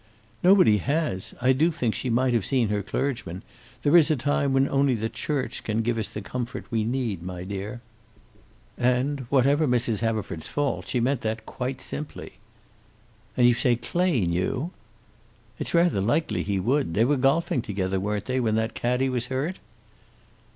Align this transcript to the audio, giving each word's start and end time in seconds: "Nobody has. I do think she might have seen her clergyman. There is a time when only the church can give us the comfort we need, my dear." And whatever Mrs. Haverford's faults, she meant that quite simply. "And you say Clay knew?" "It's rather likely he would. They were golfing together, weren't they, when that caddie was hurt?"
"Nobody 0.41 0.77
has. 0.79 1.35
I 1.43 1.51
do 1.51 1.69
think 1.69 1.93
she 1.93 2.09
might 2.09 2.33
have 2.33 2.43
seen 2.43 2.69
her 2.69 2.81
clergyman. 2.81 3.43
There 3.83 3.95
is 3.95 4.09
a 4.09 4.15
time 4.15 4.51
when 4.51 4.67
only 4.67 4.95
the 4.95 5.09
church 5.09 5.63
can 5.63 5.83
give 5.83 5.99
us 5.99 6.07
the 6.07 6.23
comfort 6.23 6.65
we 6.71 6.83
need, 6.83 7.21
my 7.21 7.43
dear." 7.43 7.81
And 8.79 9.27
whatever 9.29 9.67
Mrs. 9.67 9.99
Haverford's 10.01 10.47
faults, 10.47 10.89
she 10.89 10.99
meant 10.99 11.21
that 11.21 11.45
quite 11.45 11.81
simply. 11.81 12.39
"And 13.37 13.47
you 13.47 13.53
say 13.53 13.75
Clay 13.75 14.21
knew?" 14.21 14.71
"It's 15.59 15.75
rather 15.75 16.01
likely 16.01 16.41
he 16.41 16.59
would. 16.59 16.95
They 16.95 17.05
were 17.05 17.15
golfing 17.15 17.61
together, 17.61 17.99
weren't 17.99 18.25
they, 18.25 18.39
when 18.39 18.55
that 18.55 18.73
caddie 18.73 19.07
was 19.09 19.27
hurt?" 19.27 19.59